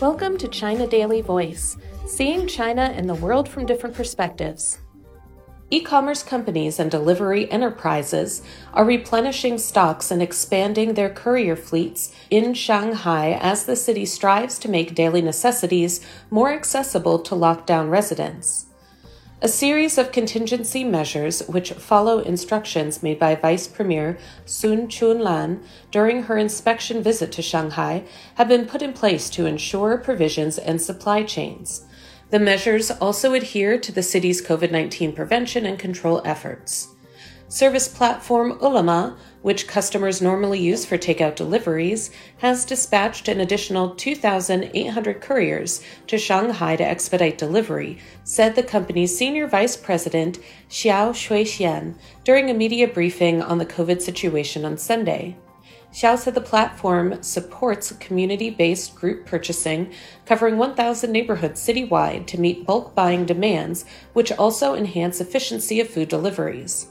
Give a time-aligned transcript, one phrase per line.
[0.00, 1.76] Welcome to China Daily Voice,
[2.06, 4.78] seeing China and the world from different perspectives.
[5.70, 8.42] E commerce companies and delivery enterprises
[8.72, 14.68] are replenishing stocks and expanding their courier fleets in Shanghai as the city strives to
[14.68, 16.00] make daily necessities
[16.30, 18.66] more accessible to lockdown residents.
[19.44, 26.22] A series of contingency measures, which follow instructions made by Vice Premier Sun Chunlan during
[26.22, 28.04] her inspection visit to Shanghai,
[28.36, 31.84] have been put in place to ensure provisions and supply chains.
[32.30, 36.86] The measures also adhere to the city's COVID 19 prevention and control efforts.
[37.48, 45.20] Service platform Ele.me, which customers normally use for takeout deliveries, has dispatched an additional 2,800
[45.20, 50.38] couriers to Shanghai to expedite delivery, said the company's senior vice president,
[50.70, 55.36] Xiao Shuixian, during a media briefing on the COVID situation on Sunday.
[55.92, 59.92] Xiao said the platform supports community based group purchasing
[60.24, 66.08] covering 1,000 neighborhoods citywide to meet bulk buying demands, which also enhance efficiency of food
[66.08, 66.86] deliveries.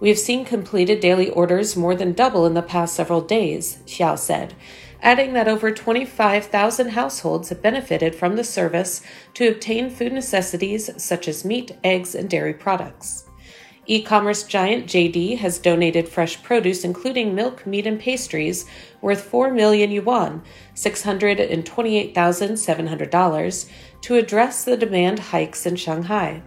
[0.00, 4.16] We have seen completed daily orders more than double in the past several days, Xiao
[4.16, 4.54] said,
[5.02, 9.02] adding that over 25,000 households have benefited from the service
[9.34, 13.24] to obtain food necessities such as meat, eggs, and dairy products.
[13.86, 18.66] E commerce giant JD has donated fresh produce, including milk, meat, and pastries,
[19.00, 20.42] worth 4 million yuan,
[20.74, 23.70] $628,700,
[24.02, 26.42] to address the demand hikes in Shanghai.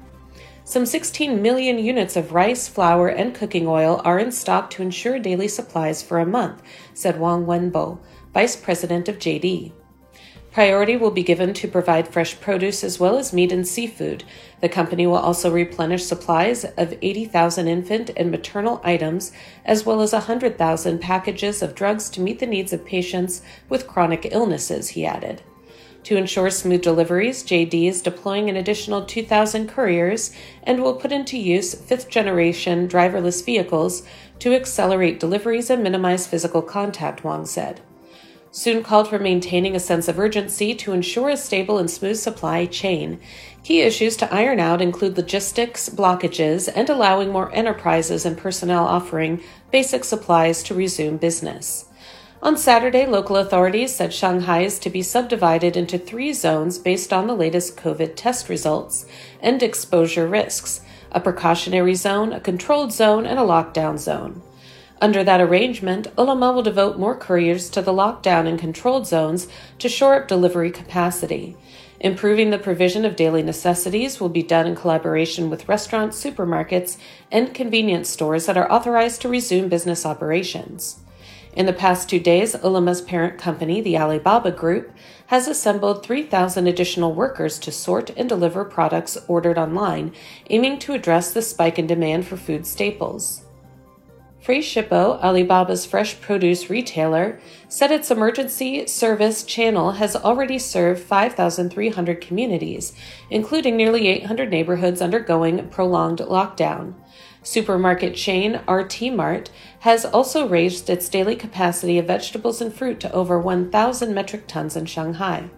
[0.63, 5.17] Some 16 million units of rice, flour, and cooking oil are in stock to ensure
[5.17, 6.61] daily supplies for a month,
[6.93, 7.97] said Wang Wenbo,
[8.33, 9.71] vice president of JD.
[10.51, 14.23] Priority will be given to provide fresh produce as well as meat and seafood.
[14.59, 19.31] The company will also replenish supplies of 80,000 infant and maternal items,
[19.65, 24.27] as well as 100,000 packages of drugs to meet the needs of patients with chronic
[24.31, 25.41] illnesses, he added.
[26.03, 30.31] To ensure smooth deliveries, JD is deploying an additional 2,000 couriers
[30.63, 34.01] and will put into use fifth generation driverless vehicles
[34.39, 37.81] to accelerate deliveries and minimize physical contact, Wang said.
[38.53, 42.65] Sun called for maintaining a sense of urgency to ensure a stable and smooth supply
[42.65, 43.19] chain.
[43.63, 49.41] Key issues to iron out include logistics blockages and allowing more enterprises and personnel offering
[49.71, 51.85] basic supplies to resume business.
[52.43, 57.27] On Saturday, local authorities said Shanghai is to be subdivided into three zones based on
[57.27, 59.05] the latest COVID test results
[59.39, 60.81] and exposure risks
[61.11, 64.41] a precautionary zone, a controlled zone, and a lockdown zone.
[64.99, 69.47] Under that arrangement, Ele.me will devote more couriers to the lockdown and controlled zones
[69.77, 71.55] to shore up delivery capacity.
[71.99, 76.97] Improving the provision of daily necessities will be done in collaboration with restaurants, supermarkets,
[77.31, 81.01] and convenience stores that are authorized to resume business operations.
[81.53, 84.93] In the past two days, Ele.me's parent company, the Alibaba Group,
[85.27, 90.13] has assembled 3,000 additional workers to sort and deliver products ordered online,
[90.49, 93.43] aiming to address the spike in demand for food staples.
[94.41, 102.93] Freshippo, Alibaba's fresh produce retailer, said its emergency service channel has already served 5,300 communities,
[103.29, 106.95] including nearly 800 neighborhoods undergoing prolonged lockdown.
[107.43, 113.11] Supermarket chain RT Mart has also raised its daily capacity of vegetables and fruit to
[113.11, 115.49] over 1,000 metric tons in Shanghai.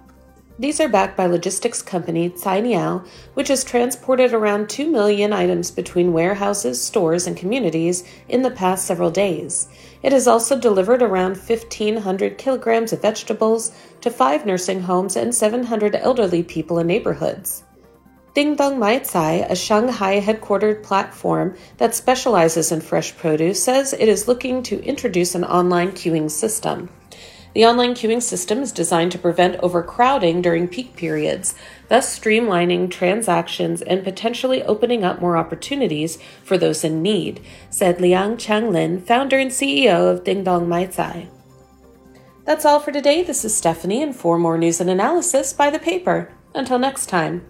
[0.58, 6.14] These are backed by logistics company Cainiao, which has transported around 2 million items between
[6.14, 9.68] warehouses, stores, and communities in the past several days.
[10.04, 13.72] It has also delivered around 1,500 kilograms of vegetables
[14.02, 17.63] to five nursing homes and 700 elderly people in neighborhoods.
[18.36, 24.64] Dingdong Maicai, a Shanghai headquartered platform that specializes in fresh produce, says it is looking
[24.64, 26.90] to introduce an online queuing system.
[27.54, 31.54] The online queuing system is designed to prevent overcrowding during peak periods,
[31.90, 37.40] thus streamlining transactions and potentially opening up more opportunities for those in need,
[37.70, 41.28] said Liang Changlin, founder and CEO of Dingdong Maicai.
[42.46, 43.22] That's all for today.
[43.22, 46.34] This is Stephanie, and for more news and analysis, buy the paper.
[46.56, 47.48] Until next time.